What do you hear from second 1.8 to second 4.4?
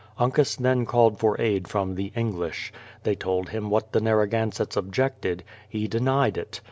the English. They told him what the Narra